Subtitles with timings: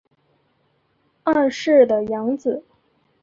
[1.21, 2.65] 二世的养子。